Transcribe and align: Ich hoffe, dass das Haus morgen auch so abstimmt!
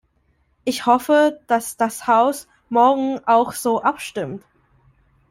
Ich 0.63 0.87
hoffe, 0.87 1.39
dass 1.45 1.77
das 1.77 2.07
Haus 2.07 2.47
morgen 2.69 3.19
auch 3.27 3.51
so 3.53 3.83
abstimmt! 3.83 4.43